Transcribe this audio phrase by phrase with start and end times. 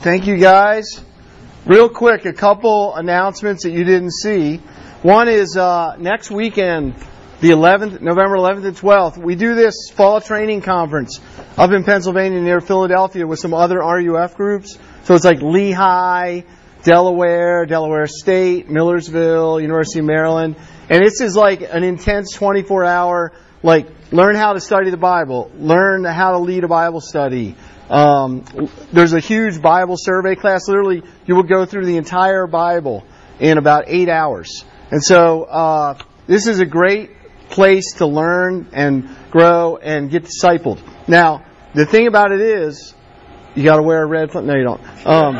[0.00, 1.04] Thank you guys.
[1.66, 4.56] Real quick, a couple announcements that you didn't see.
[5.02, 6.94] One is uh, next weekend,
[7.40, 11.20] the 11th, November 11th and 12th, we do this fall training conference
[11.56, 14.78] up in Pennsylvania near Philadelphia with some other RUF groups.
[15.04, 16.42] So it's like Lehigh,
[16.84, 20.56] Delaware, Delaware State, Millersville, University of Maryland.
[20.88, 25.50] And this is like an intense 24 hour, like, learn how to study the Bible,
[25.56, 27.56] learn how to lead a Bible study.
[27.90, 28.44] Um,
[28.92, 30.68] there's a huge Bible survey class.
[30.68, 33.04] Literally, you will go through the entire Bible
[33.40, 34.64] in about eight hours.
[34.90, 37.10] And so, uh, this is a great
[37.50, 40.80] place to learn and grow and get discipled.
[41.08, 42.94] Now, the thing about it is,
[43.58, 44.32] you got to wear a red.
[44.34, 45.06] No, you don't.
[45.06, 45.34] Um,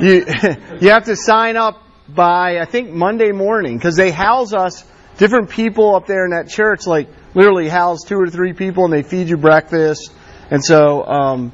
[0.00, 0.24] you
[0.80, 4.84] you have to sign up by I think Monday morning because they house us
[5.16, 6.86] different people up there in that church.
[6.86, 10.12] Like literally house two or three people and they feed you breakfast.
[10.52, 11.52] And so um,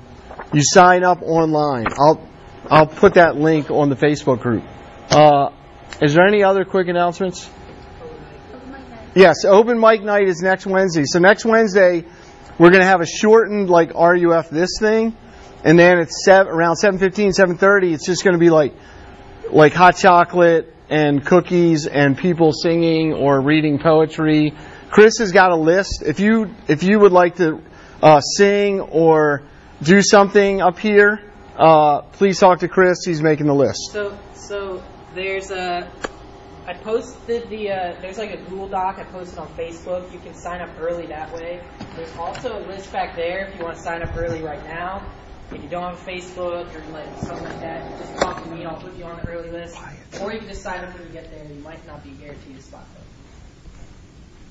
[0.53, 1.87] you sign up online.
[1.99, 2.29] I'll
[2.71, 4.63] I'll put that link on the Facebook group.
[5.11, 5.53] Uh,
[6.03, 7.49] is there any other quick announcements?
[9.15, 11.05] Yes, open mic night is next Wednesday.
[11.07, 12.05] So next Wednesday,
[12.59, 15.17] we're going to have a shortened like RUF this thing,
[15.65, 17.95] and then it's seven, around 7:15, 7:30.
[17.95, 18.75] It's just going to be like
[19.51, 24.55] like hot chocolate and cookies and people singing or reading poetry.
[24.91, 26.03] Chris has got a list.
[26.07, 27.61] If you if you would like to
[28.03, 29.43] uh, sing or
[29.83, 31.21] do something up here,
[31.57, 32.99] uh, please talk to Chris.
[33.05, 33.91] He's making the list.
[33.91, 34.83] So, so
[35.15, 35.91] there's a.
[36.67, 37.71] I posted the.
[37.71, 38.99] Uh, there's like a Google Doc.
[38.99, 40.13] I posted on Facebook.
[40.13, 41.63] You can sign up early that way.
[41.97, 45.07] There's also a list back there if you want to sign up early right now.
[45.55, 48.61] If you don't have Facebook or like something like that, just talk to me.
[48.61, 49.77] and I'll put you on the early list.
[50.21, 51.45] Or you can just sign up when you get there.
[51.45, 53.01] You might not be guaranteed a spot though.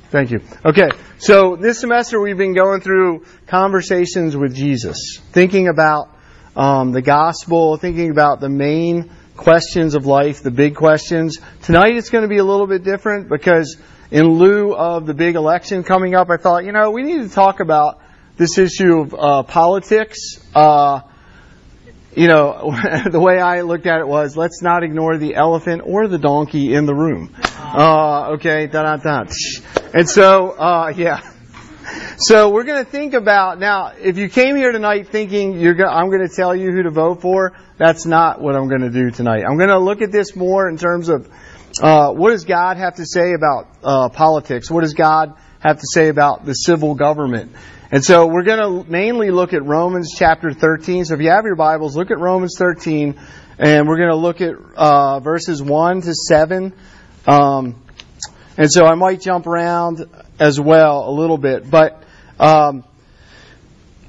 [0.09, 0.41] Thank you.
[0.63, 6.09] Okay, so this semester we've been going through conversations with Jesus, thinking about
[6.55, 11.39] um, the gospel, thinking about the main questions of life, the big questions.
[11.63, 13.75] Tonight it's going to be a little bit different because
[14.11, 17.29] in lieu of the big election coming up, I thought, you know, we need to
[17.29, 17.99] talk about
[18.37, 20.19] this issue of uh, politics.
[20.53, 21.01] Uh,
[22.15, 22.75] you know,
[23.11, 26.73] the way I looked at it was, let's not ignore the elephant or the donkey
[26.73, 27.33] in the room.
[27.57, 29.25] Uh, okay, da da da.
[29.93, 31.29] And so, uh, yeah.
[32.17, 33.93] So we're going to think about now.
[33.99, 37.21] If you came here tonight thinking you're, I'm going to tell you who to vote
[37.21, 39.43] for, that's not what I'm going to do tonight.
[39.43, 41.29] I'm going to look at this more in terms of
[41.81, 44.69] uh, what does God have to say about uh, politics?
[44.69, 47.53] What does God have to say about the civil government?
[47.93, 51.05] And so we're going to mainly look at Romans chapter 13.
[51.05, 53.19] So if you have your Bibles, look at Romans 13,
[53.59, 56.73] and we're going to look at uh, verses 1 to 7.
[57.27, 57.79] Um,
[58.57, 60.07] and so I might jump around
[60.39, 62.01] as well a little bit, but
[62.39, 62.83] um,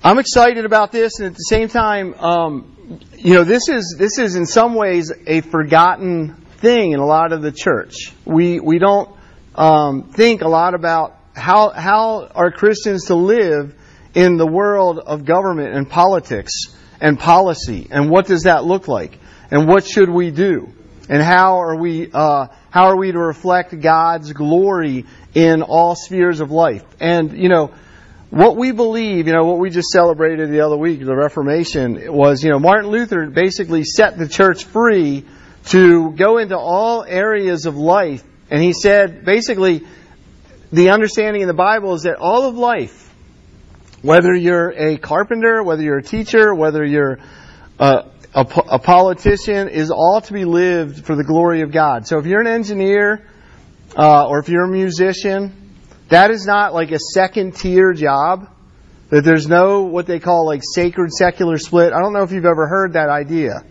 [0.03, 4.19] I'm excited about this, and at the same time, um, you know, this is this
[4.19, 8.15] is in some ways a forgotten thing in a lot of the church.
[8.25, 9.15] We we don't
[9.55, 13.75] um, think a lot about how how are Christians to live
[14.15, 16.53] in the world of government and politics
[17.01, 19.19] and policy, and what does that look like,
[19.51, 20.73] and what should we do,
[21.09, 26.41] and how are we uh, how are we to reflect God's glory in all spheres
[26.41, 27.73] of life, and you know
[28.35, 32.43] what we believe, you know, what we just celebrated the other week, the Reformation, was,
[32.43, 35.25] you know, Martin Luther basically set the church free
[35.67, 38.25] to go into all areas of life.
[38.51, 39.87] And he said, basically,
[40.75, 43.13] the understanding in the Bible is that all of life,
[44.03, 47.19] whether you're a carpenter, whether you're a teacher, whether you're
[47.79, 48.05] a,
[48.35, 52.07] a, a politician, is all to be lived for the glory of God.
[52.07, 53.25] So if you're an engineer,
[53.97, 55.75] uh, or if you're a musician,
[56.09, 58.51] that is not like a second tier job.
[59.11, 61.93] That there's no what they call like sacred secular split.
[61.93, 63.63] I don't know if you've ever heard that idea.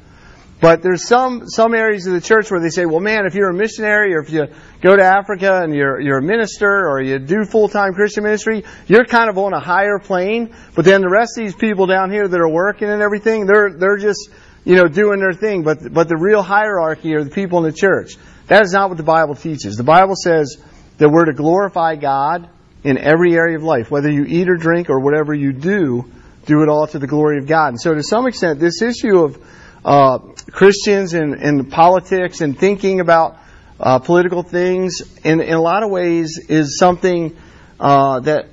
[0.64, 3.50] But there's some some areas of the church where they say, well, man, if you're
[3.50, 4.48] a missionary or if you
[4.80, 8.64] go to Africa and you're you're a minister or you do full time Christian ministry,
[8.88, 10.56] you're kind of on a higher plane.
[10.74, 13.74] But then the rest of these people down here that are working and everything, they're
[13.78, 14.30] they're just
[14.64, 15.64] you know doing their thing.
[15.64, 18.16] But but the real hierarchy are the people in the church.
[18.48, 19.76] That is not what the Bible teaches.
[19.76, 20.64] The Bible says
[20.98, 22.48] that we're to glorify God
[22.86, 23.92] in every area of life.
[23.92, 26.10] Whether you eat or drink or whatever you do,
[26.46, 27.68] do it all to the glory of God.
[27.68, 29.38] And so, to some extent, this issue of
[29.86, 30.20] uh,
[30.52, 33.38] Christians and, and, politics and thinking about
[33.80, 37.36] uh, political things, in, in, a lot of ways, is something
[37.80, 38.48] uh, that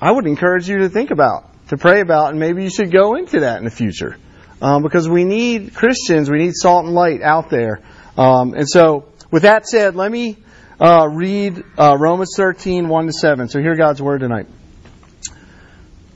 [0.00, 3.14] I would encourage you to think about, to pray about, and maybe you should go
[3.14, 4.16] into that in the future.
[4.60, 7.80] Um, because we need Christians, we need salt and light out there.
[8.16, 10.38] Um, and so, with that said, let me
[10.80, 13.48] uh, read uh, Romans 13, 1 to 7.
[13.48, 14.46] So hear God's word tonight.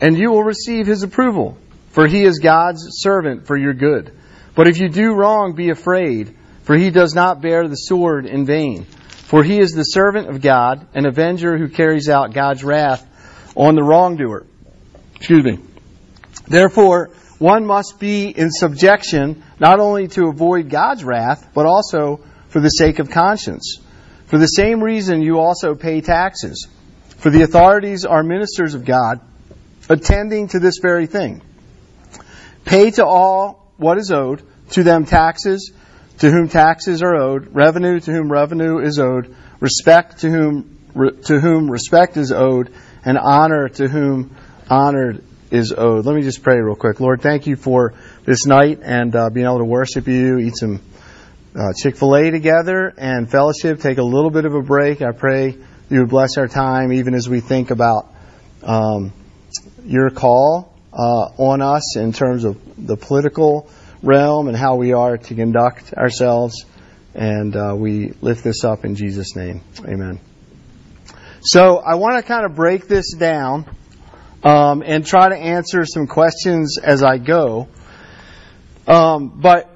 [0.00, 1.58] and you will receive his approval,
[1.90, 4.12] for he is God's servant for your good.
[4.54, 8.44] But if you do wrong, be afraid, for he does not bear the sword in
[8.44, 8.84] vain.
[8.84, 13.06] For he is the servant of God, an avenger who carries out God's wrath
[13.54, 14.46] on the wrongdoer.
[15.16, 15.58] Excuse me.
[16.46, 22.60] Therefore, one must be in subjection not only to avoid God's wrath, but also for
[22.60, 23.78] the sake of conscience.
[24.26, 26.68] For the same reason, you also pay taxes.
[27.18, 29.20] For the authorities are ministers of God
[29.88, 31.42] attending to this very thing.
[32.64, 35.72] Pay to all what is owed, to them taxes,
[36.18, 40.74] to whom taxes are owed, revenue to whom revenue is owed, respect to whom
[41.24, 42.72] to whom respect is owed,
[43.04, 44.34] and honor to whom
[44.68, 45.18] honor
[45.50, 46.04] is owed.
[46.04, 46.98] Let me just pray real quick.
[46.98, 47.94] Lord, thank you for
[48.24, 50.80] this night and uh, being able to worship you, eat some
[51.54, 53.80] uh, Chick fil A together, and fellowship.
[53.80, 55.02] Take a little bit of a break.
[55.02, 55.56] I pray
[55.88, 58.12] you would bless our time, even as we think about.
[58.62, 59.12] Um,
[59.88, 63.68] your call uh, on us in terms of the political
[64.02, 66.64] realm and how we are to conduct ourselves.
[67.14, 69.62] And uh, we lift this up in Jesus' name.
[69.80, 70.20] Amen.
[71.40, 73.64] So I want to kind of break this down
[74.44, 77.68] um, and try to answer some questions as I go.
[78.86, 79.70] Um, but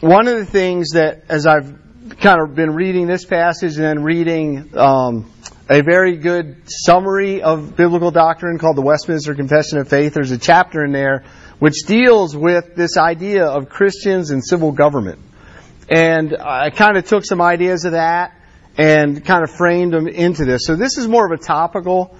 [0.00, 1.78] one of the things that, as I've
[2.20, 5.30] kind of been reading this passage and then reading um,
[5.68, 10.14] a very good summary of biblical doctrine called the Westminster Confession of Faith.
[10.14, 11.24] There's a chapter in there
[11.58, 15.18] which deals with this idea of Christians and civil government.
[15.88, 18.40] And I kind of took some ideas of that
[18.78, 20.66] and kind of framed them into this.
[20.66, 22.16] So this is more of a topical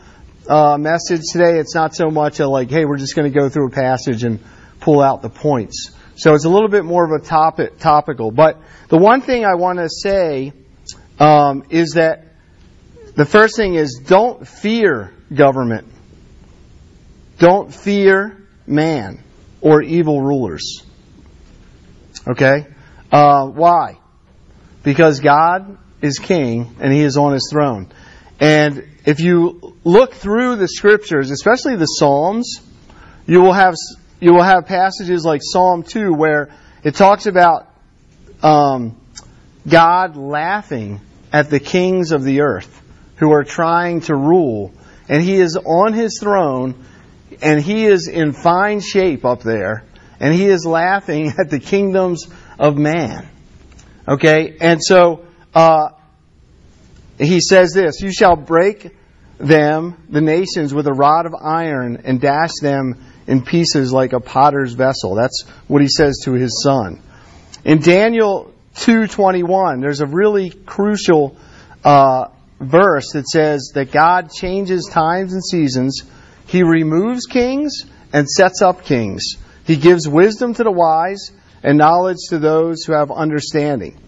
[0.49, 1.59] uh, message today.
[1.59, 4.25] It's not so much a like, hey, we're just going to go through a passage
[4.25, 4.41] and
[4.81, 5.93] pull out the points.
[6.17, 8.33] So it's a little bit more of a topic, topical.
[8.33, 10.53] But the one thing I want to say
[11.21, 12.26] um, is that
[13.17, 15.89] the first thing is don't fear government.
[17.39, 18.37] Don't fear
[18.67, 19.23] man
[19.63, 20.85] or evil rulers.
[22.29, 22.67] Okay?
[23.11, 23.99] Uh, why?
[24.83, 27.91] Because God is king and he is on his throne.
[28.39, 32.61] And if you look through the scriptures, especially the Psalms,
[33.27, 33.75] you will have
[34.21, 36.51] you will have passages like Psalm 2 where
[36.85, 37.69] it talks about
[38.43, 38.97] um,
[39.67, 41.01] God laughing
[41.33, 42.76] at the kings of the earth
[43.17, 44.73] who are trying to rule.
[45.09, 46.85] And he is on his throne,
[47.41, 49.85] and he is in fine shape up there,
[50.21, 52.27] and he is laughing at the kingdoms
[52.59, 53.29] of man.
[54.09, 54.57] Okay?
[54.61, 55.91] And so, uh,
[57.19, 58.95] he says this You shall break
[59.39, 64.21] them, the nations, with a rod of iron, and dash them in pieces like a
[64.21, 65.15] potter's vessel.
[65.15, 67.03] That's what he says to his son.
[67.65, 71.37] In Daniel 2:21, there's a really crucial
[71.85, 72.29] uh,
[72.61, 76.03] verse that says that God changes times and seasons.
[76.47, 79.37] He removes kings and sets up kings.
[79.67, 84.01] He gives wisdom to the wise and knowledge to those who have understanding.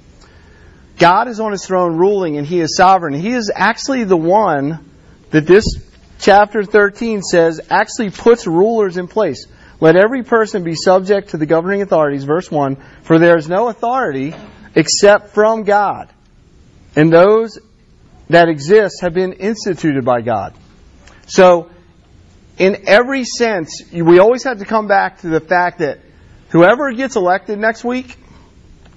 [0.99, 3.15] God is on his throne ruling and he is sovereign.
[3.15, 4.85] He is actually the one
[5.31, 5.65] that this
[6.19, 9.47] chapter 13 says actually puts rulers in place.
[9.81, 13.69] Let every person be subject to the governing authorities, verse 1, for there is no
[13.69, 14.35] authority
[14.75, 16.09] except from God.
[16.97, 17.59] And those
[18.29, 20.55] that exists have been instituted by God.
[21.27, 21.71] So,
[22.59, 26.01] in every sense, we always have to come back to the fact that
[26.51, 28.17] whoever gets elected next week,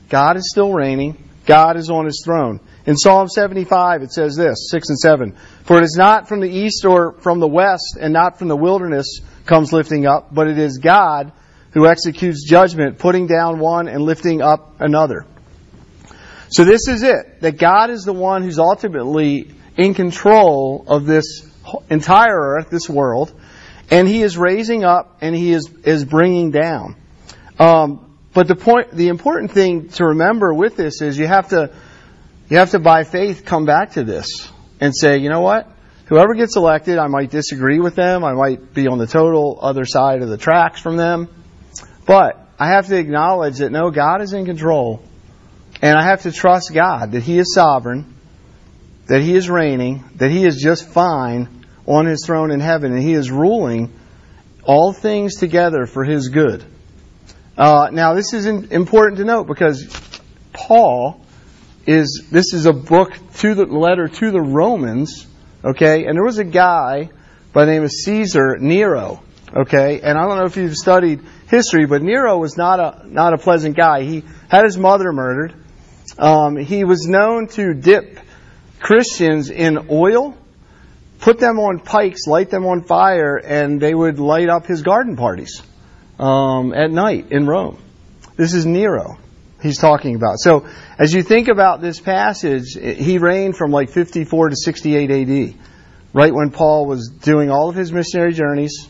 [0.09, 1.29] God is still reigning.
[1.45, 2.59] God is on his throne.
[2.85, 5.37] In Psalm 75, it says this, 6 and 7.
[5.63, 8.57] For it is not from the east or from the west and not from the
[8.57, 11.31] wilderness comes lifting up, but it is God
[11.73, 15.25] who executes judgment, putting down one and lifting up another.
[16.51, 21.49] So this is it, that God is the one who's ultimately in control of this
[21.89, 23.33] entire earth, this world,
[23.89, 26.97] and He is raising up and He is, is bringing down.
[27.57, 31.73] Um, but the point, the important thing to remember with this is you have to,
[32.49, 34.49] you have to by faith come back to this
[34.81, 35.69] and say, you know what?
[36.07, 38.25] Whoever gets elected, I might disagree with them.
[38.25, 41.29] I might be on the total other side of the tracks from them.
[42.05, 45.01] But I have to acknowledge that no, God is in control
[45.81, 48.15] and I have to trust God that He is sovereign
[49.11, 53.03] that he is reigning, that he is just fine on his throne in heaven, and
[53.03, 53.91] he is ruling
[54.63, 56.63] all things together for his good.
[57.57, 59.85] Uh, now, this is important to note because
[60.53, 61.25] Paul
[61.85, 65.27] is this is a book to the letter to the Romans,
[65.65, 66.05] okay?
[66.05, 67.09] And there was a guy
[67.51, 69.21] by the name of Caesar Nero,
[69.53, 69.99] okay?
[69.99, 71.19] And I don't know if you've studied
[71.49, 74.03] history, but Nero was not a not a pleasant guy.
[74.03, 75.60] He had his mother murdered.
[76.17, 78.19] Um, he was known to dip
[78.79, 80.37] Christians in oil,
[81.19, 85.15] put them on pikes, light them on fire, and they would light up his garden
[85.15, 85.61] parties
[86.19, 87.81] um, at night in Rome.
[88.35, 89.17] This is Nero
[89.61, 90.39] he's talking about.
[90.39, 95.55] So as you think about this passage, he reigned from like 54 to 68 AD,
[96.13, 98.87] right when Paul was doing all of his missionary journeys.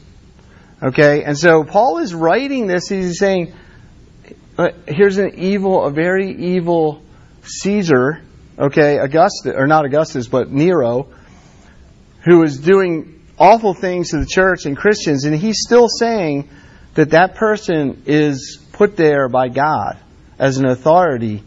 [0.81, 2.87] Okay, and so Paul is writing this.
[2.87, 3.53] He's saying,
[4.57, 7.03] uh, here's an evil, a very evil
[7.43, 8.21] Caesar,
[8.57, 11.07] okay, Augustus, or not Augustus, but Nero,
[12.24, 16.50] who is doing awful things to the church and Christians, and he's still saying
[16.93, 19.98] that that person is put there by God
[20.38, 21.43] as an authority,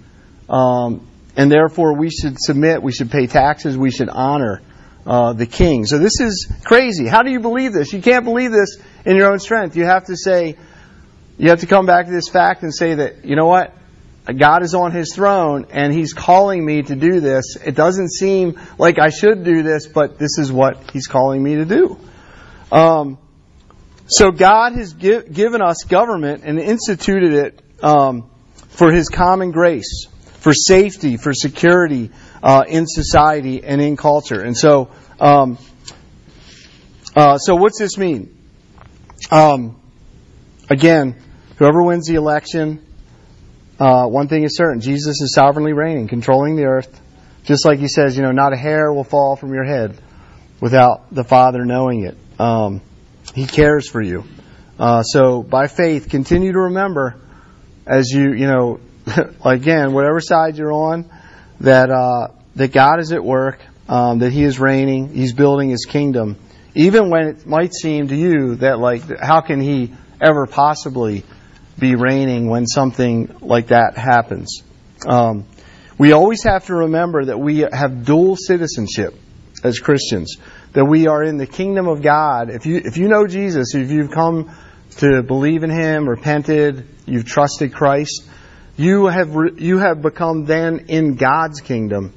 [0.49, 4.63] um, and therefore we should submit, we should pay taxes, we should honor
[5.07, 5.85] uh, the king.
[5.85, 7.07] So this is crazy.
[7.07, 7.93] How do you believe this?
[7.93, 9.77] You can't believe this in your own strength.
[9.77, 10.57] You have to say,
[11.37, 13.75] you have to come back to this fact and say that, you know what?
[14.33, 17.57] God is on his throne and he's calling me to do this.
[17.57, 21.57] It doesn't seem like I should do this, but this is what he's calling me
[21.57, 21.99] to do.
[22.73, 23.19] Um,
[24.07, 28.31] so God has give, given us government and instituted it um,
[28.69, 30.07] for his common grace,
[30.39, 32.11] for safety, for security
[32.43, 34.41] uh, in society and in culture.
[34.41, 34.91] And so,
[35.21, 35.59] um,
[37.15, 38.37] uh, so what's this mean?
[39.31, 39.81] Um,
[40.69, 41.17] again,
[41.59, 42.85] whoever wins the election
[43.85, 47.03] uh, one thing is certain Jesus is sovereignly reigning, controlling the earth.
[47.45, 50.01] Just like he says, you know, not a hair will fall from your head
[50.59, 52.17] without the Father knowing it.
[52.41, 52.81] Um,
[53.35, 54.25] he cares for you.
[54.79, 57.21] Uh, so by faith, continue to remember
[57.87, 58.81] as you, you know,
[59.45, 61.11] again, whatever side you're on,
[61.61, 65.85] that, uh, that God is at work, um, that He is reigning, He's building His
[65.85, 66.39] kingdom.
[66.75, 71.23] Even when it might seem to you that, like, how can He ever possibly
[71.79, 74.63] be reigning when something like that happens.
[75.07, 75.47] Um,
[75.99, 79.15] we always have to remember that we have dual citizenship
[79.63, 80.37] as Christians.
[80.73, 82.51] That we are in the kingdom of God.
[82.51, 84.55] If you if you know Jesus, if you've come
[84.99, 88.29] to believe in Him, repented, you've trusted Christ,
[88.77, 92.13] you have re, you have become then in God's kingdom.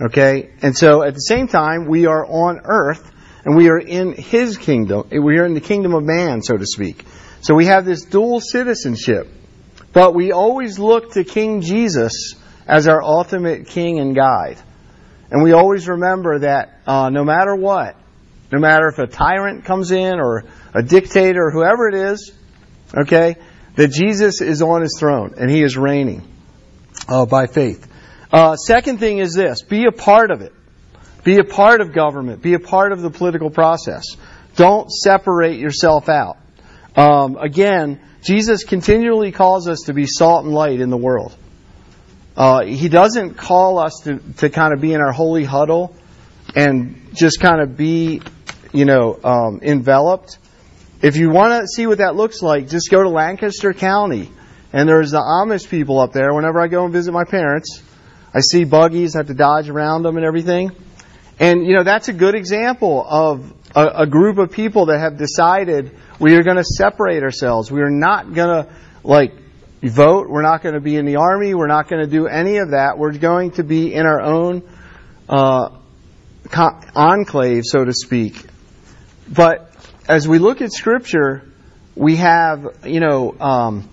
[0.00, 3.10] Okay, and so at the same time, we are on earth
[3.44, 5.08] and we are in His kingdom.
[5.10, 7.04] We are in the kingdom of man, so to speak.
[7.40, 9.28] So we have this dual citizenship.
[9.92, 12.34] But we always look to King Jesus
[12.66, 14.58] as our ultimate king and guide.
[15.30, 17.96] And we always remember that uh, no matter what,
[18.52, 22.32] no matter if a tyrant comes in or a dictator or whoever it is,
[22.96, 23.36] okay,
[23.76, 26.22] that Jesus is on his throne and he is reigning
[27.08, 27.86] uh, by faith.
[28.30, 30.52] Uh, second thing is this be a part of it.
[31.24, 32.42] Be a part of government.
[32.42, 34.04] Be a part of the political process.
[34.56, 36.38] Don't separate yourself out.
[36.98, 41.32] Um, again, Jesus continually calls us to be salt and light in the world.
[42.36, 45.94] Uh, he doesn't call us to, to kind of be in our holy huddle
[46.56, 48.20] and just kind of be,
[48.72, 50.38] you know, um, enveloped.
[51.00, 54.28] If you want to see what that looks like, just go to Lancaster County.
[54.72, 56.34] And there's the Amish people up there.
[56.34, 57.80] Whenever I go and visit my parents,
[58.34, 60.72] I see buggies, I have to dodge around them and everything.
[61.38, 65.18] And, you know, that's a good example of a, a group of people that have
[65.18, 67.70] decided we are going to separate ourselves.
[67.70, 68.72] We are not going to,
[69.04, 69.34] like,
[69.82, 70.28] vote.
[70.28, 71.54] We're not going to be in the army.
[71.54, 72.98] We're not going to do any of that.
[72.98, 74.62] We're going to be in our own
[75.28, 75.70] uh,
[76.94, 78.44] enclave, so to speak.
[79.28, 79.70] But
[80.08, 81.42] as we look at Scripture,
[81.94, 83.88] we have, you know, um,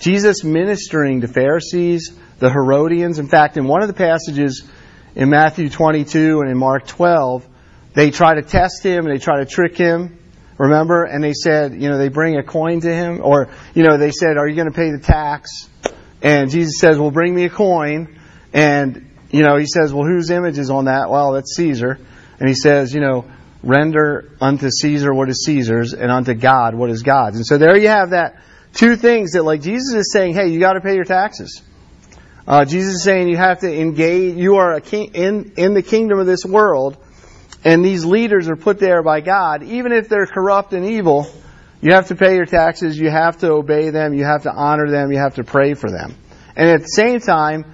[0.00, 3.18] Jesus ministering to Pharisees, the Herodians.
[3.18, 4.68] In fact, in one of the passages
[5.14, 7.46] in Matthew 22 and in Mark 12,
[7.94, 10.18] they try to test him and they try to trick him.
[10.58, 11.04] Remember?
[11.04, 14.12] And they said, you know, they bring a coin to him, or, you know, they
[14.12, 15.68] said, are you going to pay the tax?
[16.22, 18.18] And Jesus says, well, bring me a coin.
[18.52, 21.10] And, you know, he says, well, whose image is on that?
[21.10, 21.98] Well, that's Caesar.
[22.38, 23.24] And he says, you know,
[23.64, 27.36] render unto Caesar what is Caesar's, and unto God what is God's.
[27.36, 28.40] And so there you have that
[28.74, 31.62] two things that, like, Jesus is saying, hey, you got to pay your taxes.
[32.46, 35.82] Uh, Jesus is saying you have to engage, you are a king, in, in the
[35.82, 36.96] kingdom of this world,
[37.64, 41.26] and these leaders are put there by God, even if they're corrupt and evil,
[41.80, 44.90] you have to pay your taxes, you have to obey them, you have to honor
[44.90, 46.14] them, you have to pray for them.
[46.56, 47.64] And at the same time,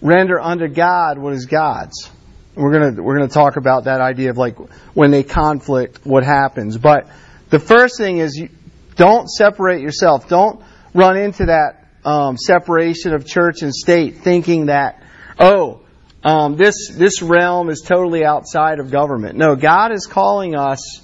[0.00, 2.10] render unto God what is God's.
[2.54, 4.56] we're gonna we're gonna talk about that idea of like
[4.94, 6.78] when they conflict, what happens.
[6.78, 7.08] But
[7.50, 8.48] the first thing is you
[8.96, 10.28] don't separate yourself.
[10.28, 10.62] Don't
[10.94, 15.02] run into that um, separation of church and state, thinking that
[15.38, 15.79] oh
[16.22, 19.38] um, this this realm is totally outside of government.
[19.38, 21.00] No, God is calling us.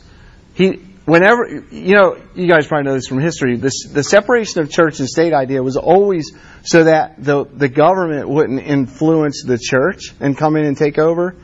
[0.54, 3.56] He whenever you know you guys probably know this from history.
[3.56, 6.32] This the separation of church and state idea was always
[6.64, 11.35] so that the the government wouldn't influence the church and come in and take over.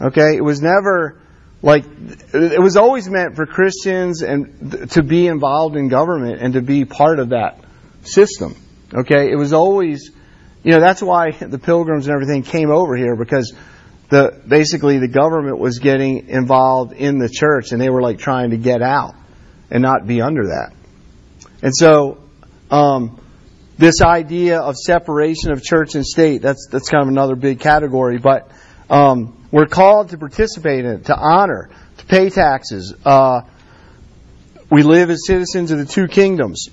[0.00, 1.20] Okay, it was never
[1.62, 1.84] like
[2.32, 6.84] it was always meant for Christians and to be involved in government and to be
[6.84, 7.58] part of that
[8.02, 8.54] system.
[8.94, 10.12] Okay, it was always
[10.62, 13.54] you know, that's why the pilgrims and everything came over here because
[14.10, 18.50] the basically the government was getting involved in the church and they were like trying
[18.50, 19.14] to get out
[19.70, 20.72] and not be under that.
[21.62, 22.18] And so
[22.70, 23.20] um,
[23.78, 28.18] this idea of separation of church and state that's that's kind of another big category,
[28.18, 28.50] but
[28.90, 32.94] um, we're called to participate in it, to honor, to pay taxes.
[33.04, 33.42] Uh,
[34.70, 36.68] we live as citizens of the two kingdoms.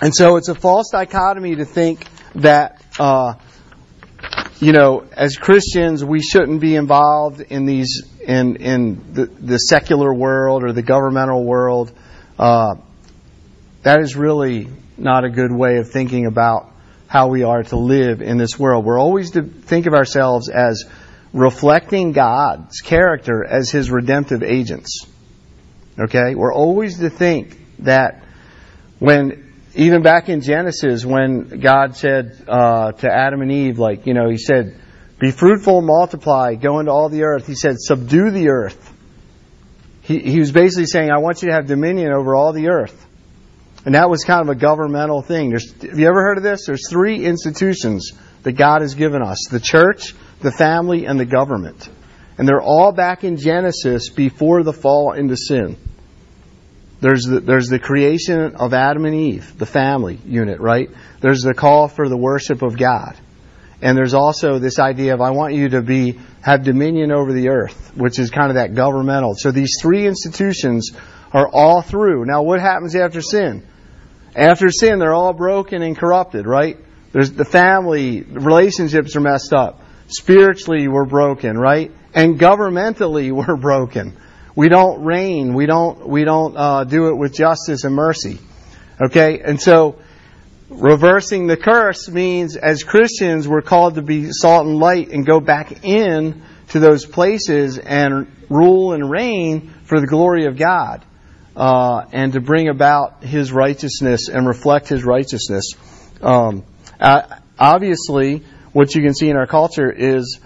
[0.00, 3.34] And so it's a false dichotomy to think that uh,
[4.60, 10.12] you know, as Christians, we shouldn't be involved in these in in the, the secular
[10.12, 11.92] world or the governmental world.
[12.38, 12.76] Uh,
[13.82, 16.72] that is really not a good way of thinking about
[17.06, 18.84] how we are to live in this world.
[18.84, 20.84] We're always to think of ourselves as
[21.32, 25.06] reflecting God's character as His redemptive agents.
[25.98, 28.24] Okay, we're always to think that
[28.98, 29.45] when
[29.76, 34.28] even back in Genesis, when God said uh, to Adam and Eve, like, you know,
[34.30, 34.80] He said,
[35.20, 37.46] Be fruitful, multiply, go into all the earth.
[37.46, 38.92] He said, Subdue the earth.
[40.00, 43.06] He, he was basically saying, I want you to have dominion over all the earth.
[43.84, 45.50] And that was kind of a governmental thing.
[45.50, 46.66] There's, have you ever heard of this?
[46.66, 48.12] There's three institutions
[48.44, 51.88] that God has given us the church, the family, and the government.
[52.38, 55.76] And they're all back in Genesis before the fall into sin.
[57.00, 60.88] There's the, there's the creation of Adam and Eve, the family unit, right?
[61.20, 63.16] There's the call for the worship of God.
[63.82, 67.50] And there's also this idea of I want you to be have dominion over the
[67.50, 69.34] earth, which is kind of that governmental.
[69.36, 70.92] So these three institutions
[71.32, 72.24] are all through.
[72.24, 73.66] Now what happens after sin?
[74.34, 76.78] After sin, they're all broken and corrupted, right?
[77.12, 79.82] There's the family relationships are messed up.
[80.08, 81.90] Spiritually, we're broken, right?
[82.14, 84.16] And governmentally, we're broken.
[84.56, 85.52] We don't reign.
[85.52, 88.38] We don't, we don't uh, do it with justice and mercy.
[89.00, 89.40] Okay?
[89.40, 89.98] And so,
[90.70, 95.40] reversing the curse means as Christians, we're called to be salt and light and go
[95.40, 101.04] back in to those places and rule and reign for the glory of God.
[101.54, 105.74] Uh, and to bring about His righteousness and reflect His righteousness.
[106.22, 106.64] Um,
[107.58, 108.42] obviously,
[108.72, 110.38] what you can see in our culture is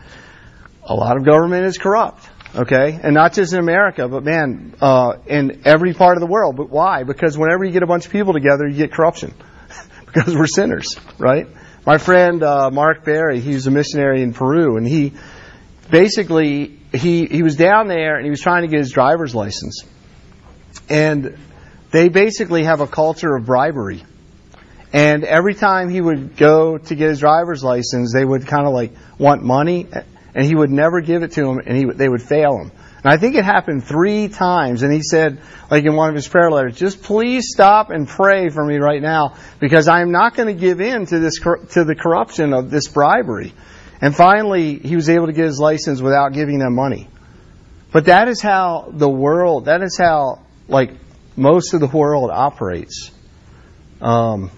[0.85, 2.30] a lot of government is corrupt.
[2.54, 2.98] Okay?
[3.02, 6.56] And not just in America, but man, uh, in every part of the world.
[6.56, 7.04] But why?
[7.04, 9.34] Because whenever you get a bunch of people together, you get corruption.
[10.06, 11.46] because we're sinners, right?
[11.86, 15.12] My friend uh, Mark Barry, he's a missionary in Peru, and he
[15.90, 19.84] basically he he was down there and he was trying to get his driver's license,
[20.88, 21.38] and
[21.90, 24.04] they basically have a culture of bribery.
[24.92, 28.74] And every time he would go to get his driver's license, they would kind of
[28.74, 29.86] like want money
[30.35, 32.73] and he would never give it to them, and he, they would fail him.
[33.03, 35.40] And I think it happened three times, and he said,
[35.71, 39.01] like in one of his prayer letters, just please stop and pray for me right
[39.01, 42.71] now, because I am not going to give in to this to the corruption of
[42.71, 43.55] this bribery.
[44.03, 47.09] And finally, he was able to get his license without giving them money.
[47.93, 50.93] But that is how the world, that is how like
[51.37, 53.11] most of the world operates.
[54.01, 54.51] Um,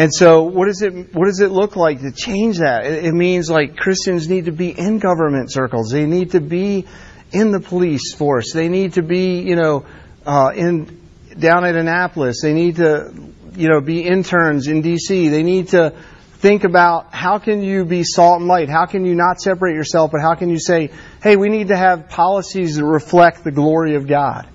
[0.00, 2.86] and so, what does it what does it look like to change that?
[2.86, 5.90] It, it, means like Christians need to be in government circles.
[5.90, 6.86] They need to be
[7.32, 8.54] in the police force.
[8.54, 9.84] They need to be, you know,
[10.24, 11.06] uh, in
[11.38, 12.40] down at Annapolis.
[12.40, 13.12] They need to,
[13.54, 15.28] you know, be interns in D.C.
[15.28, 15.92] They need to
[16.38, 18.70] think about how can you be salt and light?
[18.70, 21.76] How can you not separate yourself, but how can you say, hey, we need to
[21.76, 24.48] have policies that reflect the glory of God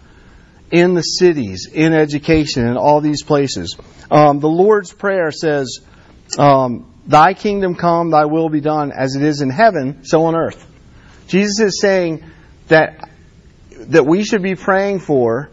[0.71, 3.77] in the cities, in education, in all these places.
[4.09, 5.79] Um, the Lord's Prayer says,
[6.37, 10.35] um, Thy kingdom come, thy will be done, as it is in heaven, so on
[10.35, 10.65] earth.
[11.27, 12.23] Jesus is saying
[12.67, 13.09] that,
[13.71, 15.49] that we should be praying for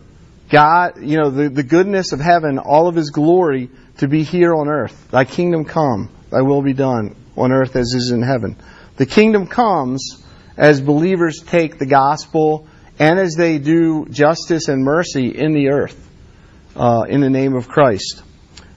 [0.49, 4.55] God, you know, the, the goodness of heaven, all of his glory to be here
[4.55, 5.11] on earth.
[5.11, 8.57] Thy kingdom come, thy will be done on earth as is in heaven.
[8.97, 10.23] The kingdom comes
[10.57, 12.67] as believers take the gospel
[13.03, 15.99] and as they do justice and mercy in the earth
[16.77, 18.23] uh, in the name of Christ.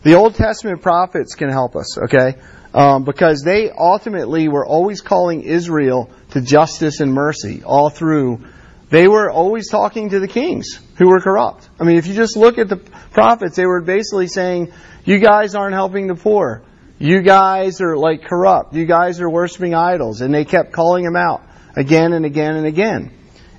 [0.04, 2.36] The Old Testament prophets can help us, okay?
[2.76, 8.46] um, because they ultimately were always calling Israel to justice and mercy all through.
[8.90, 11.70] They were always talking to the kings who were corrupt.
[11.80, 14.74] I mean, if you just look at the prophets, they were basically saying,
[15.06, 16.64] "You guys aren't helping the poor.
[17.00, 18.74] You guys are like corrupt.
[18.74, 21.44] You guys are worshiping idols," and they kept calling them out
[21.78, 23.12] again and again and again.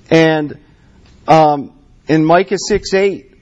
[0.09, 0.59] And
[1.27, 1.73] um,
[2.07, 3.33] in Micah six eight,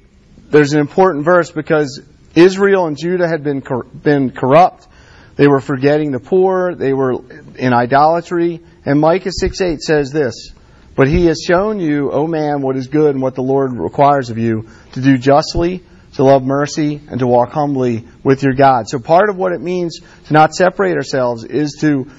[0.50, 2.02] there's an important verse because
[2.36, 4.88] Israel and Judah had been cor- been corrupt.
[5.36, 6.76] They were forgetting the poor.
[6.76, 7.16] They were
[7.56, 8.62] in idolatry.
[8.86, 10.52] And Micah 6 8 says this
[10.96, 14.30] But he has shown you, O man, what is good and what the Lord requires
[14.30, 18.88] of you to do justly, to love mercy, and to walk humbly with your God.
[18.88, 22.10] So part of what it means to not separate ourselves is to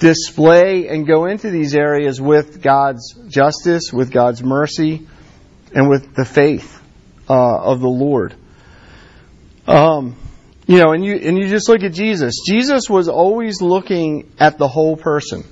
[0.00, 5.06] display and go into these areas with God's justice, with God's mercy,
[5.74, 6.82] and with the faith
[7.28, 8.34] uh, of the Lord.
[9.66, 10.16] Um,
[10.66, 12.40] you know, and you and you just look at Jesus.
[12.46, 15.44] Jesus was always looking at the whole person.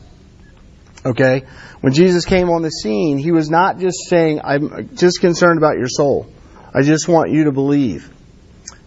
[1.05, 1.43] Okay?
[1.81, 5.77] When Jesus came on the scene, he was not just saying, I'm just concerned about
[5.77, 6.27] your soul.
[6.75, 8.13] I just want you to believe.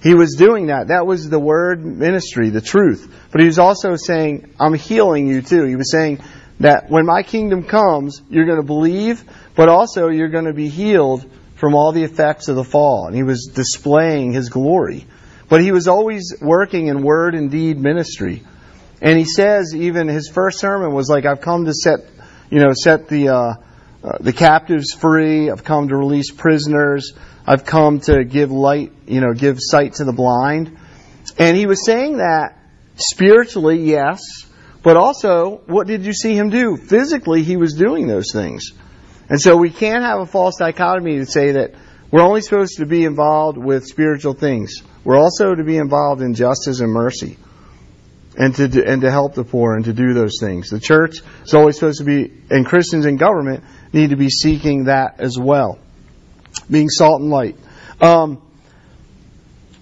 [0.01, 0.87] He was doing that.
[0.87, 3.13] That was the word ministry, the truth.
[3.31, 5.65] But he was also saying, I'm healing you too.
[5.65, 6.23] He was saying
[6.59, 9.23] that when my kingdom comes, you're going to believe,
[9.55, 13.05] but also you're going to be healed from all the effects of the fall.
[13.05, 15.05] And he was displaying his glory.
[15.47, 18.43] But he was always working in word and deed ministry.
[19.01, 21.99] And he says even his first sermon was like, I've come to set,
[22.49, 23.53] you know, set the, uh,
[24.03, 25.49] uh, the captives free.
[25.49, 27.13] I've come to release prisoners.
[27.45, 30.77] I've come to give light, you know, give sight to the blind.
[31.37, 32.57] And he was saying that
[32.95, 34.21] spiritually, yes,
[34.83, 36.77] but also, what did you see him do?
[36.77, 38.71] Physically, he was doing those things.
[39.29, 41.75] And so we can't have a false dichotomy to say that
[42.09, 44.81] we're only supposed to be involved with spiritual things.
[45.03, 47.37] We're also to be involved in justice and mercy
[48.38, 50.70] and to, and to help the poor and to do those things.
[50.70, 53.63] The church is always supposed to be, and Christians in government
[53.94, 55.80] need to be seeking that as well.
[56.70, 57.58] Being salt and light.
[58.00, 58.41] Um,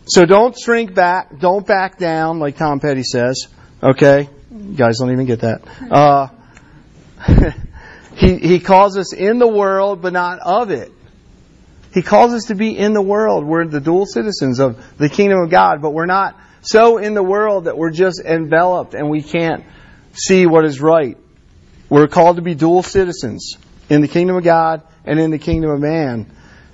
[0.06, 3.48] so don't shrink back, don't back down, like Tom Petty says.
[3.82, 4.30] Okay?
[4.52, 5.62] You guys don't even get that.
[5.92, 6.28] Uh,
[8.16, 10.92] he, he calls us in the world, but not of it.
[11.94, 13.46] He calls us to be in the world.
[13.46, 17.24] We're the dual citizens of the kingdom of God, but we're not so in the
[17.24, 19.64] world that we're just enveloped and we can't
[20.14, 21.18] see what is right.
[21.90, 23.58] We're called to be dual citizens
[23.90, 26.32] in the kingdom of God and in the kingdom of man.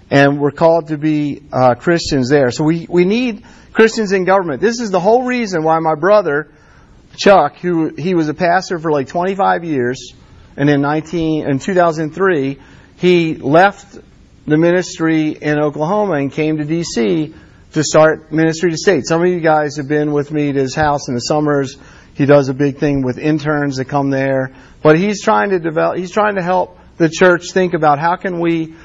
[0.10, 2.52] And we're called to be uh, Christians there.
[2.52, 3.44] So we, we need
[3.74, 4.62] Christians in government.
[4.62, 6.52] This is the whole reason why my brother,
[7.18, 10.14] Chuck, who he was a pastor for like 25 years,
[10.58, 12.60] and in 19 in 2003
[12.98, 13.98] he left
[14.48, 17.34] the ministry in Oklahoma and came to D.C.
[17.76, 19.06] to start ministry to state.
[19.06, 21.76] Some of you guys have been with me to his house in the summers.
[22.14, 25.98] He does a big thing with interns that come there, but he's trying to develop.
[25.98, 28.76] He's trying to help the church think about how can we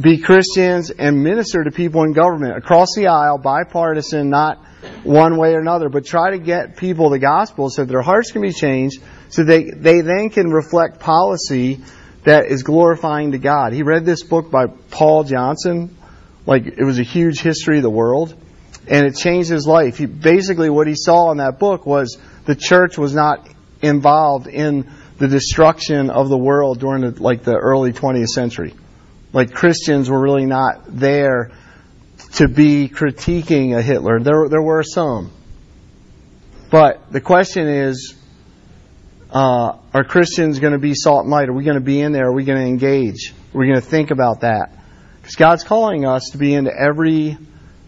[0.00, 4.58] be Christians and minister to people in government across the aisle, bipartisan, not
[5.04, 8.42] one way or another, but try to get people the gospel so their hearts can
[8.42, 11.80] be changed, so they they then can reflect policy
[12.24, 13.72] that is glorifying to God.
[13.72, 15.96] He read this book by Paul Johnson,
[16.46, 18.34] like it was a huge history of the world,
[18.88, 19.98] and it changed his life.
[19.98, 23.48] He, basically, what he saw in that book was the church was not
[23.80, 28.74] involved in the destruction of the world during the, like the early 20th century.
[29.32, 31.52] Like Christians were really not there
[32.34, 34.20] to be critiquing a Hitler.
[34.20, 35.30] There, there were some.
[36.70, 38.14] But the question is,
[39.30, 41.48] uh, are Christians going to be salt and light?
[41.48, 42.28] Are we going to be in there?
[42.28, 43.32] Are we going to engage?
[43.54, 44.81] Are we going to think about that?
[45.32, 47.38] Because God's calling us to be into every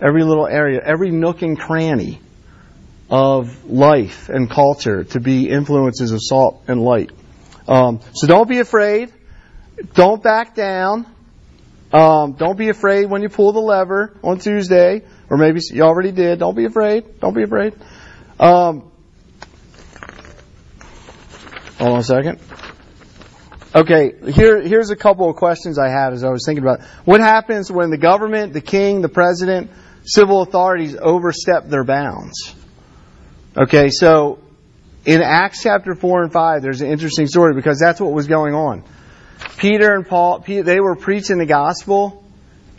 [0.01, 2.21] every little area, every nook and cranny
[3.11, 7.11] of life and culture to be influences of salt and light.
[7.69, 9.13] Um, so don't be afraid.
[9.93, 11.07] Don't back down.
[11.93, 16.13] Um, don't be afraid when you pull the lever on Tuesday, or maybe you already
[16.13, 16.39] did.
[16.39, 17.21] Don't be afraid.
[17.21, 17.75] Don't be afraid.
[18.41, 18.91] Um,
[21.79, 22.41] Hold on a second.
[23.75, 27.21] Okay, here, here's a couple of questions I had as I was thinking about what
[27.21, 29.69] happens when the government, the king, the president,
[30.05, 32.55] civil authorities overstep their bounds.
[33.57, 34.39] Okay, so
[35.05, 38.55] in Acts chapter 4 and 5, there's an interesting story because that's what was going
[38.55, 38.85] on.
[39.57, 42.25] Peter and Paul, they were preaching the gospel,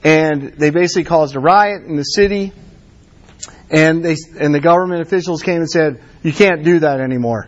[0.02, 2.54] and they basically caused a riot in the city,
[3.70, 7.48] and they and the government officials came and said, "You can't do that anymore."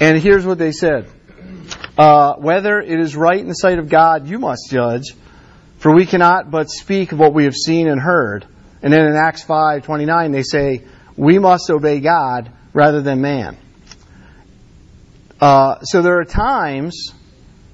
[0.00, 1.08] And here's what they said
[1.98, 5.14] uh, Whether it is right in the sight of God, you must judge,
[5.78, 8.46] for we cannot but speak of what we have seen and heard.
[8.82, 10.84] And then in Acts 5:29, they say,
[11.16, 13.56] We must obey God rather than man.
[15.40, 17.12] Uh, so there are times,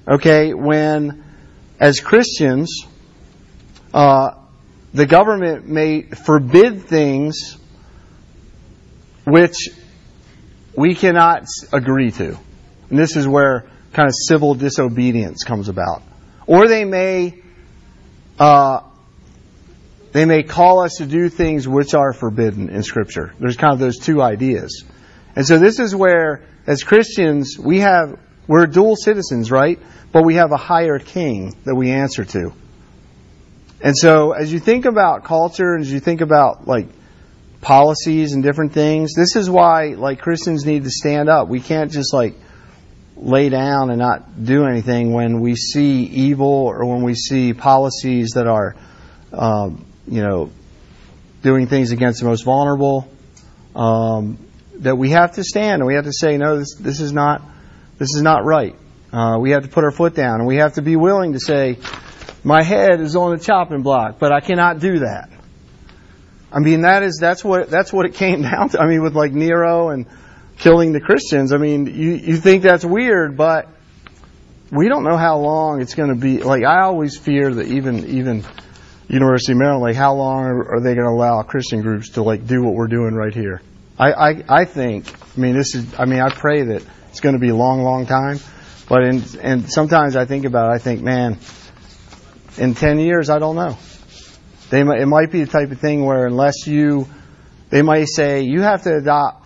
[0.07, 1.23] okay, when
[1.79, 2.85] as Christians,
[3.93, 4.31] uh,
[4.93, 7.57] the government may forbid things
[9.25, 9.69] which
[10.75, 12.37] we cannot agree to.
[12.89, 16.03] And this is where kind of civil disobedience comes about.
[16.47, 17.41] Or they may,
[18.37, 18.81] uh,
[20.11, 23.33] they may call us to do things which are forbidden in Scripture.
[23.39, 24.83] There's kind of those two ideas.
[25.35, 29.79] And so this is where, as Christians, we have, we're dual citizens, right?
[30.11, 32.51] But we have a higher king that we answer to.
[33.81, 36.87] And so as you think about culture and as you think about like
[37.61, 41.47] policies and different things, this is why like Christians need to stand up.
[41.47, 42.35] We can't just like
[43.15, 48.31] lay down and not do anything when we see evil or when we see policies
[48.31, 48.75] that are,
[49.31, 50.51] um, you know,
[51.41, 53.09] doing things against the most vulnerable.
[53.75, 54.37] Um,
[54.79, 57.41] that we have to stand and we have to say, no, this, this is not,
[57.97, 58.75] this is not right.
[59.11, 61.39] Uh, we have to put our foot down and we have to be willing to
[61.39, 61.77] say,
[62.43, 65.29] my head is on the chopping block, but I cannot do that.
[66.51, 68.81] I mean, that is, that's what, that's what it came down to.
[68.81, 70.05] I mean, with like Nero and,
[70.57, 71.53] killing the Christians.
[71.53, 73.69] I mean, you, you think that's weird, but
[74.71, 76.39] we don't know how long it's going to be.
[76.39, 78.43] Like, I always fear that even, even
[79.07, 82.47] University of Maryland, like, how long are, they going to allow Christian groups to, like,
[82.47, 83.61] do what we're doing right here?
[83.97, 87.35] I, I, I think, I mean, this is, I mean, I pray that it's going
[87.35, 88.39] to be a long, long time.
[88.87, 91.39] But in, and sometimes I think about it, I think, man,
[92.57, 93.77] in 10 years, I don't know.
[94.69, 97.07] They it might be the type of thing where unless you,
[97.69, 99.44] they might say, you have to adopt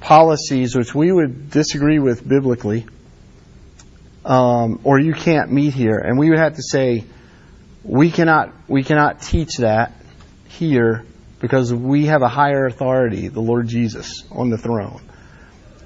[0.00, 2.86] policies which we would disagree with biblically,
[4.24, 7.04] um, or you can't meet here, and we would have to say
[7.84, 9.92] we cannot we cannot teach that
[10.48, 11.04] here
[11.40, 15.00] because we have a higher authority, the Lord Jesus, on the throne.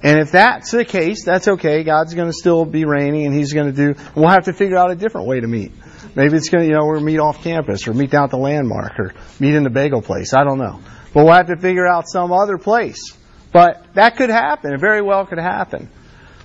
[0.02, 1.82] And if that's the case, that's okay.
[1.82, 4.00] God's going to still be reigning, and He's going to do.
[4.14, 5.72] We'll have to figure out a different way to meet.
[6.14, 8.36] Maybe it's going to, you know, we'll meet off campus, or meet down at the
[8.36, 10.34] landmark, or meet in the bagel place.
[10.34, 10.80] I don't know,
[11.14, 13.16] but we'll have to figure out some other place
[13.54, 14.74] but that could happen.
[14.74, 15.88] It very well could happen.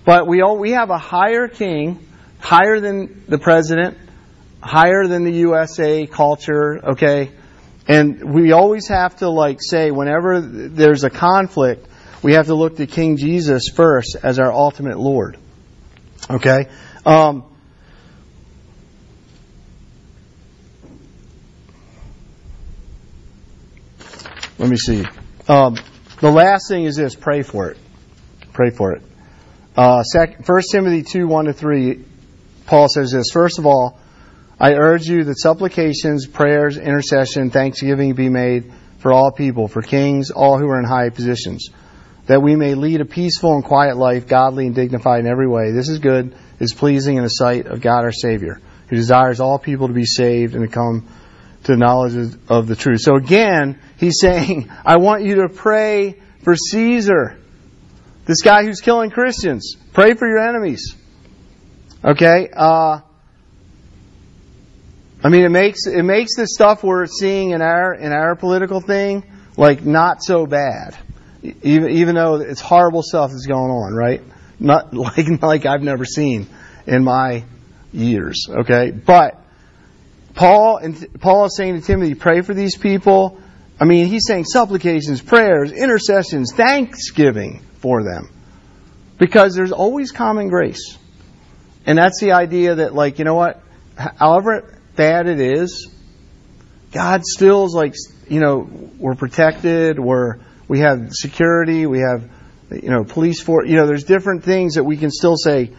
[0.05, 2.05] But we all, we have a higher king,
[2.37, 3.97] higher than the president,
[4.61, 7.31] higher than the USA culture, okay?
[7.87, 11.87] And we always have to like say whenever there's a conflict,
[12.21, 15.35] we have to look to King Jesus first as our ultimate Lord.
[16.29, 16.67] Okay?
[17.07, 17.43] Um,
[24.59, 25.03] let me see.
[25.47, 25.75] Um,
[26.21, 27.77] the last thing is this pray for it.
[28.53, 29.03] Pray for it.
[29.75, 32.03] Uh, 1 Timothy 2 1 to 3,
[32.65, 33.99] Paul says this First of all,
[34.59, 40.31] I urge you that supplications, prayers, intercession, thanksgiving be made for all people, for kings,
[40.31, 41.69] all who are in high positions,
[42.25, 45.71] that we may lead a peaceful and quiet life, godly and dignified in every way.
[45.71, 49.57] This is good, is pleasing in the sight of God our Savior, who desires all
[49.57, 51.07] people to be saved and to come
[51.63, 53.01] to knowledge of the truth.
[53.01, 57.37] So again, he's saying, I want you to pray for Caesar,
[58.25, 59.75] this guy who's killing Christians.
[59.93, 60.95] Pray for your enemies.
[62.03, 62.49] Okay?
[62.55, 63.01] Uh,
[65.23, 68.79] I mean, it makes it makes the stuff we're seeing in our in our political
[68.79, 69.25] thing
[69.57, 70.97] like not so bad,
[71.43, 74.21] even even though it's horrible stuff that's going on, right?
[74.59, 76.47] Not like like I've never seen
[76.87, 77.43] in my
[77.91, 78.47] years.
[78.49, 79.43] Okay, but
[80.39, 83.37] Paul and Paul is saying to Timothy, pray for these people.
[83.77, 88.29] I mean, he's saying supplications, prayers, intercessions, thanksgiving for them.
[89.17, 90.97] Because there's always common grace.
[91.85, 93.61] And that's the idea that, like, you know what?
[93.97, 95.89] However bad it is,
[96.93, 97.95] God still is like,
[98.29, 100.37] you know, we're protected, we're,
[100.69, 102.23] we have security, we have,
[102.71, 105.73] you know, police force, you know, there's different things that we can still say,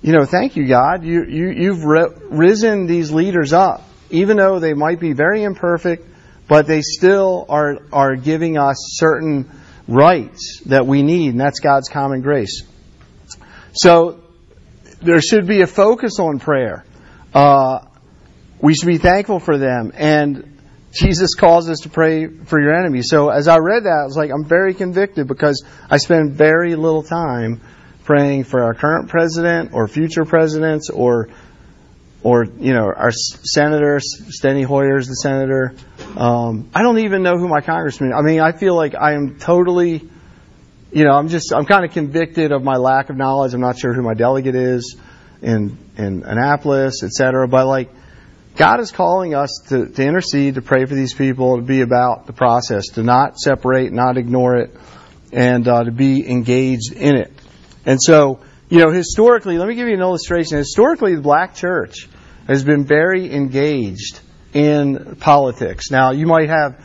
[0.00, 1.04] you know, thank you, God.
[1.04, 6.06] You, you, you've risen these leaders up even though they might be very imperfect,
[6.48, 9.50] but they still are, are giving us certain
[9.86, 12.62] rights that we need, and that's God's common grace.
[13.72, 14.20] So
[15.00, 16.84] there should be a focus on prayer.
[17.32, 17.80] Uh,
[18.60, 20.58] we should be thankful for them, and
[20.92, 23.06] Jesus calls us to pray for your enemies.
[23.08, 26.74] So as I read that, I was like, I'm very convicted because I spend very
[26.74, 27.60] little time
[28.04, 31.28] praying for our current president or future presidents or
[32.22, 35.74] or you know our senator Steny Hoyer's the senator.
[36.16, 38.12] Um, I don't even know who my congressman.
[38.12, 40.08] I mean, I feel like I am totally,
[40.92, 43.54] you know, I'm just I'm kind of convicted of my lack of knowledge.
[43.54, 44.96] I'm not sure who my delegate is
[45.40, 47.48] in in Annapolis, et cetera.
[47.48, 47.90] But like,
[48.56, 52.26] God is calling us to, to intercede, to pray for these people, to be about
[52.26, 54.76] the process, to not separate, not ignore it,
[55.32, 57.32] and uh, to be engaged in it.
[57.86, 60.56] And so, you know, historically, let me give you an illustration.
[60.56, 62.08] Historically, the black church
[62.46, 64.20] has been very engaged
[64.54, 65.90] in politics.
[65.90, 66.80] Now, you might have,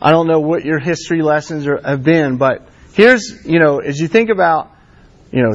[0.00, 3.98] I don't know what your history lessons are, have been, but here's, you know, as
[3.98, 4.70] you think about,
[5.32, 5.54] you know,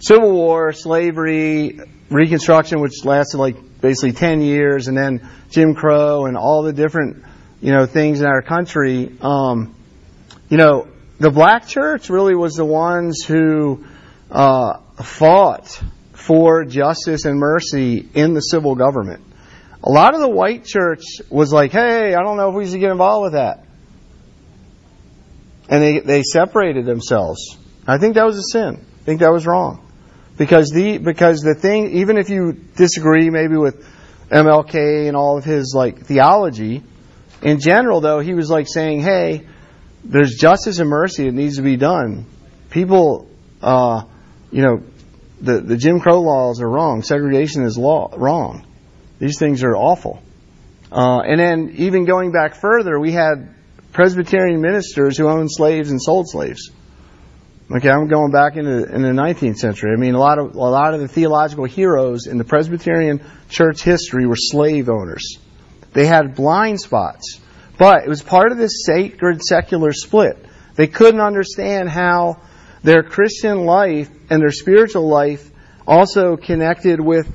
[0.00, 1.78] Civil War, slavery,
[2.10, 7.24] Reconstruction, which lasted like basically 10 years, and then Jim Crow and all the different,
[7.60, 9.76] you know, things in our country, um,
[10.48, 10.88] you know,
[11.20, 13.84] the black church really was the ones who
[14.30, 19.24] uh, fought for justice and mercy in the civil government.
[19.82, 22.80] A lot of the white church was like, hey, I don't know if we should
[22.80, 23.64] get involved with that.
[25.68, 27.56] And they, they separated themselves.
[27.86, 28.84] I think that was a sin.
[29.00, 29.86] I think that was wrong.
[30.36, 33.86] Because the because the thing even if you disagree maybe with
[34.30, 36.82] MLK and all of his like theology,
[37.42, 39.46] in general though, he was like saying, Hey,
[40.02, 42.24] there's justice and mercy that needs to be done.
[42.70, 43.28] People
[43.62, 44.04] uh,
[44.50, 44.82] you know,
[45.40, 47.02] the, the Jim Crow laws are wrong.
[47.02, 48.66] Segregation is law wrong.
[49.18, 50.22] These things are awful.
[50.92, 53.54] Uh, and then even going back further, we had
[53.92, 56.70] Presbyterian ministers who owned slaves and sold slaves.
[57.72, 59.92] Okay, I'm going back into in the 19th century.
[59.92, 63.82] I mean, a lot of a lot of the theological heroes in the Presbyterian church
[63.82, 65.38] history were slave owners.
[65.92, 67.40] They had blind spots,
[67.78, 70.44] but it was part of this sacred secular split.
[70.74, 72.40] They couldn't understand how
[72.82, 75.50] their Christian life and their spiritual life
[75.86, 77.26] also connected with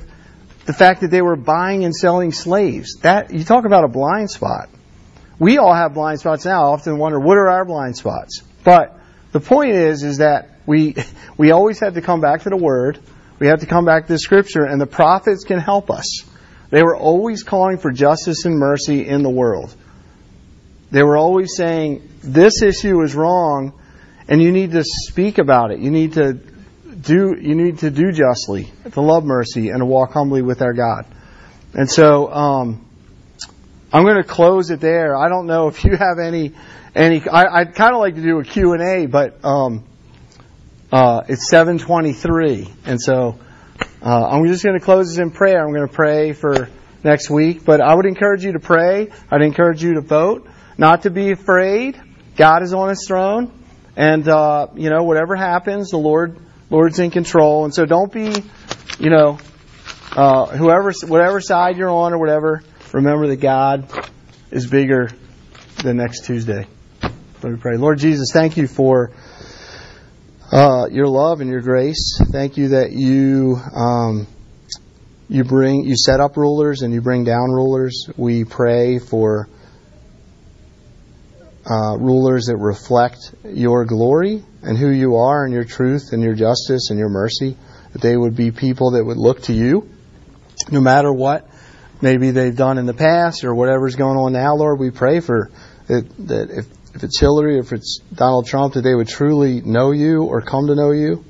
[0.65, 2.95] the fact that they were buying and selling slaves.
[3.01, 4.69] That you talk about a blind spot.
[5.37, 6.63] We all have blind spots now.
[6.63, 8.41] I often wonder what are our blind spots.
[8.63, 8.97] But
[9.31, 10.95] the point is, is that we
[11.37, 12.99] we always have to come back to the Word.
[13.37, 16.23] We have to come back to the Scripture, and the prophets can help us.
[16.69, 19.75] They were always calling for justice and mercy in the world.
[20.91, 23.73] They were always saying this issue is wrong,
[24.27, 25.79] and you need to speak about it.
[25.79, 30.13] You need to do you need to do justly, to love mercy, and to walk
[30.13, 31.05] humbly with our God.
[31.73, 32.85] And so um,
[33.91, 35.15] I'm going to close it there.
[35.15, 36.53] I don't know if you have any
[36.95, 37.21] any.
[37.27, 39.83] I, would kind of like to do a Q and A, but um,
[40.91, 43.37] uh, it's 7:23, and so
[44.01, 45.63] uh, I'm just going to close this in prayer.
[45.65, 46.69] I'm going to pray for
[47.03, 49.09] next week, but I would encourage you to pray.
[49.29, 52.01] I'd encourage you to vote, not to be afraid.
[52.35, 53.51] God is on His throne,
[53.95, 56.37] and uh, you know whatever happens, the Lord
[56.69, 58.43] Lord's in control, and so don't be,
[58.99, 59.37] you know,
[60.15, 62.63] uh, whoever, whatever side you're on or whatever.
[62.91, 63.89] Remember that God
[64.51, 65.09] is bigger
[65.83, 66.65] than next Tuesday.
[67.01, 67.77] Let me pray.
[67.77, 69.11] Lord Jesus, thank you for
[70.51, 72.19] uh, your love and your grace.
[72.31, 74.27] Thank you that you um,
[75.27, 78.09] you bring you set up rulers and you bring down rulers.
[78.15, 79.49] We pray for
[81.69, 86.35] uh, rulers that reflect your glory and who you are and your truth and your
[86.35, 87.57] justice and your mercy.
[87.93, 89.89] That they would be people that would look to you
[90.71, 91.49] no matter what
[92.01, 94.79] maybe they've done in the past or whatever's going on now, Lord.
[94.79, 95.49] We pray for
[95.87, 99.91] that, that if, if it's Hillary, if it's Donald Trump, that they would truly know
[99.91, 101.25] you or come to know you.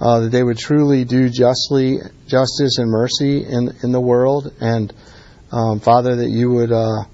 [0.00, 4.94] Uh, that they would truly do justly justice and mercy in in the world, and
[5.52, 7.04] um, Father, that you would uh,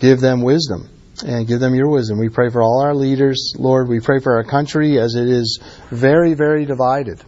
[0.00, 0.91] give them wisdom
[1.22, 2.18] and give them your wisdom.
[2.18, 3.88] We pray for all our leaders, Lord.
[3.88, 7.22] We pray for our country as it is very, very divided.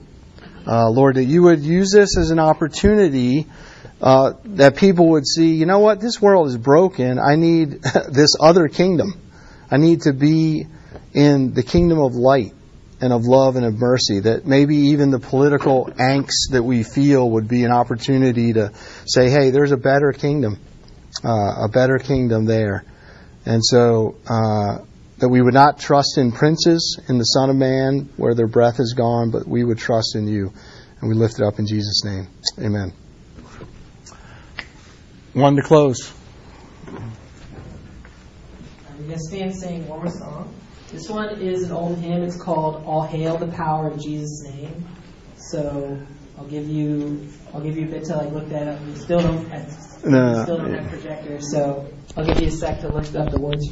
[0.66, 3.46] Uh, Lord, that you would use this as an opportunity
[4.00, 7.18] uh, that people would see, you know what, this world is broken.
[7.18, 9.20] I need this other kingdom.
[9.70, 10.66] I need to be
[11.12, 12.52] in the kingdom of light
[13.00, 14.20] and of love and of mercy.
[14.20, 18.72] That maybe even the political angst that we feel would be an opportunity to
[19.06, 20.58] say, hey, there's a better kingdom,
[21.24, 22.84] uh, a better kingdom there.
[23.46, 24.78] And so, uh,
[25.18, 28.80] that we would not trust in princes, in the Son of Man, where their breath
[28.80, 30.52] is gone, but we would trust in you.
[31.00, 32.28] And we lift it up in Jesus' name.
[32.58, 32.92] Amen.
[35.34, 36.12] One to close.
[36.86, 37.02] I'm
[38.98, 40.54] going to stand sing one more song.
[40.92, 42.22] This one is an old hymn.
[42.22, 44.86] It's called "All Hail the Power of Jesus' Name."
[45.36, 45.98] So
[46.38, 48.78] I'll give you I'll give you a bit to like look that up.
[48.96, 49.50] Still don't
[50.06, 50.42] No.
[50.42, 51.86] still don't have projectors, so
[52.16, 53.62] I'll give you a sec to look up the words.